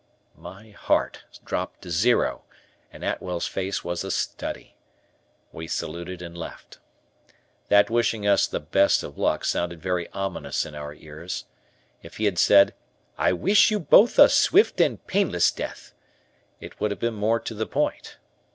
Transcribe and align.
My 0.39 0.71
heart 0.71 1.25
dropped 1.45 1.83
to 1.83 1.91
zero 1.91 2.41
and 2.91 3.03
Atwell's 3.03 3.45
face 3.45 3.83
was 3.83 4.03
a 4.03 4.09
study. 4.09 4.75
We 5.51 5.67
saluted 5.67 6.23
and 6.23 6.35
left. 6.35 6.79
That 7.67 7.91
wishing 7.91 8.25
us 8.25 8.47
the 8.47 8.59
"best 8.59 9.03
of 9.03 9.19
luck" 9.19 9.45
sounded 9.45 9.79
very 9.79 10.09
ominous 10.09 10.65
in 10.65 10.73
our 10.73 10.95
ears; 10.95 11.45
if 12.01 12.17
he 12.17 12.25
had 12.25 12.39
said 12.39 12.73
"I 13.19 13.33
wish 13.33 13.69
you 13.69 13.79
both 13.79 14.17
a 14.17 14.27
swift 14.27 14.81
and 14.81 15.05
painless 15.05 15.51
death" 15.51 15.93
it 16.59 16.79
would 16.79 16.89
have 16.89 16.99
been 16.99 17.13
more 17.13 17.39
to 17.41 17.53
the 17.53 17.67
point. 17.67 18.17